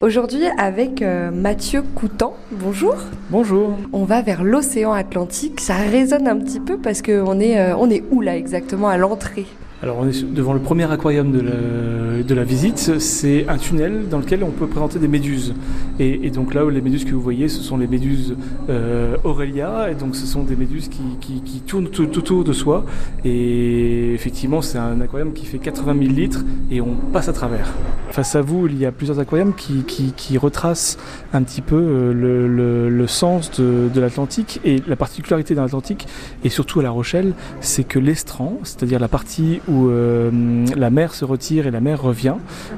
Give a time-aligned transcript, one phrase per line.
[0.00, 2.94] Aujourd'hui avec euh, Mathieu Coutan, bonjour.
[3.30, 3.76] Bonjour.
[3.92, 7.90] On va vers l'océan Atlantique, ça résonne un petit peu parce qu'on est, euh, on
[7.90, 9.46] est où là exactement à l'entrée?
[9.82, 14.08] Alors on est devant le premier aquarium de la, de la visite, c'est un tunnel
[14.08, 15.54] dans lequel on peut présenter des méduses.
[15.98, 18.36] Et, et donc là où les méduses que vous voyez, ce sont les méduses
[18.70, 22.44] euh, Aurelia, et donc ce sont des méduses qui, qui, qui tournent tout, tout autour
[22.44, 22.84] de soi.
[23.24, 27.72] Et effectivement c'est un aquarium qui fait 80 000 litres et on passe à travers.
[28.18, 30.98] Face à vous, il y a plusieurs aquariums qui, retracent
[31.32, 34.60] un petit peu euh, le, sens de, l'Atlantique.
[34.64, 36.08] Et la particularité dans l'Atlantique,
[36.42, 41.14] et surtout à La Rochelle, c'est que l'estran, c'est-à-dire la partie où euh, la mer
[41.14, 42.34] se retire et la mer revient,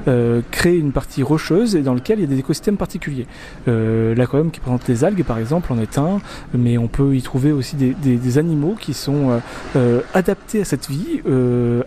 [0.07, 3.25] euh, crée une partie rocheuse et dans laquelle il y a des écosystèmes particuliers.
[3.65, 6.19] L'aquarium qui présente les algues, par exemple, en est un,
[6.53, 9.41] mais on peut y trouver aussi des, des, animaux qui sont
[10.13, 11.21] adaptés à cette vie,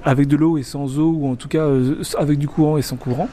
[0.02, 1.68] avec de l'eau et sans eau, ou en tout cas
[2.18, 3.28] avec du courant et sans courant.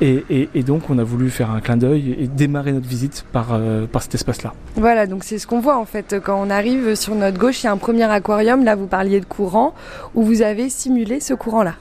[0.00, 3.86] Et, donc on a voulu faire un clin d'œil et démarrer notre visite par, euh,
[3.86, 4.52] par cet espace-là.
[4.74, 7.66] Voilà, donc c'est ce qu'on voit en fait quand on arrive sur notre gauche, il
[7.66, 9.74] y a un premier aquarium, là vous parliez de courant,
[10.14, 11.74] où vous avez simulé ce courant-là.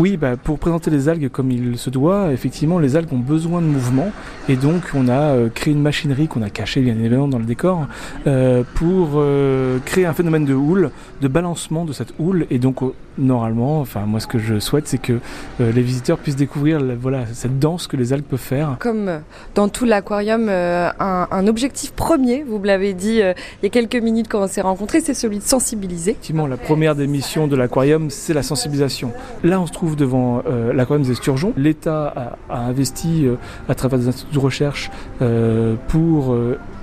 [0.00, 3.60] Oui, bah, pour présenter les algues comme il se doit, effectivement, les algues ont besoin
[3.60, 4.10] de mouvement
[4.48, 7.44] et donc on a euh, créé une machinerie qu'on a cachée bien évidemment dans le
[7.44, 7.86] décor
[8.26, 12.78] euh, pour euh, créer un phénomène de houle, de balancement de cette houle et donc
[13.18, 15.18] normalement, enfin moi ce que je souhaite c'est que
[15.58, 18.76] les visiteurs puissent découvrir la, voilà cette danse que les algues peuvent faire.
[18.80, 19.20] Comme
[19.54, 23.96] dans tout l'aquarium, un, un, objectif premier, vous me l'avez dit il y a quelques
[23.96, 26.12] minutes quand on s'est rencontrés, c'est celui de sensibiliser.
[26.12, 29.12] Effectivement, la première des missions de l'aquarium, c'est la sensibilisation.
[29.44, 31.52] Là, on se trouve devant euh, l'aquarium des Esturgeons.
[31.56, 33.36] L'État a, a, investi euh,
[33.68, 34.90] à travers des instituts de recherche
[35.22, 36.34] euh, pour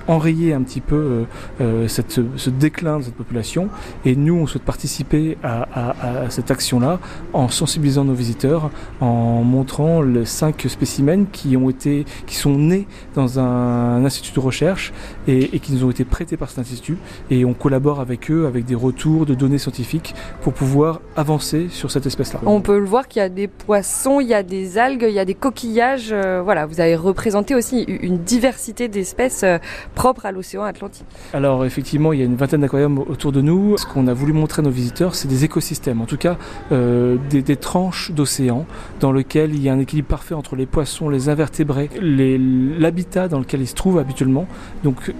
[0.08, 1.26] enrayer un petit peu
[1.60, 3.68] euh, cette, ce déclin de cette population.
[4.04, 6.98] Et nous, on souhaite participer à, à, à cette action-là
[7.32, 12.86] en sensibilisant nos visiteurs, en montrant les cinq spécimens qui ont été, qui sont nés
[13.14, 14.92] dans un, institut de recherche
[15.26, 16.96] et, et, qui nous ont été prêtés par cet institut.
[17.30, 21.90] Et on collabore avec eux, avec des retours de données scientifiques pour pouvoir avancer sur
[21.90, 22.40] cette espèce-là.
[22.46, 25.14] On peut le voir qu'il y a des poissons, il y a des algues, il
[25.14, 26.10] y a des coquillages.
[26.12, 29.58] Euh, voilà, vous avez représenté aussi une diversité d'espèces euh,
[29.98, 31.04] propre à l'océan Atlantique.
[31.34, 33.76] Alors effectivement, il y a une vingtaine d'aquariums autour de nous.
[33.78, 36.36] Ce qu'on a voulu montrer à nos visiteurs, c'est des écosystèmes, en tout cas
[36.70, 38.64] euh, des, des, tranches d'océan
[39.00, 43.40] dans lesquelles il y a un équilibre parfait entre les poissons, les invertébrés, l'habitat dans
[43.40, 44.46] lequel ils se trouvent habituellement.
[44.84, 45.12] Donc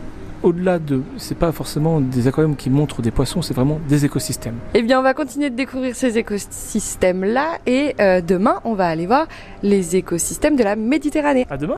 [0.43, 4.56] au-delà de, c'est pas forcément des aquariums qui montrent des poissons, c'est vraiment des écosystèmes.
[4.75, 9.06] Eh bien, on va continuer de découvrir ces écosystèmes-là et euh, demain, on va aller
[9.06, 9.27] voir
[9.62, 11.47] les écosystèmes de la Méditerranée.
[11.50, 11.67] À demain.